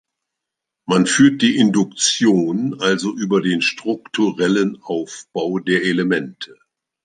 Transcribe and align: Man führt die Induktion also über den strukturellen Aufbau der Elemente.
Man 0.87 1.05
führt 1.05 1.43
die 1.43 1.57
Induktion 1.57 2.81
also 2.81 3.15
über 3.15 3.39
den 3.39 3.61
strukturellen 3.61 4.81
Aufbau 4.81 5.59
der 5.59 5.83
Elemente. 5.83 6.57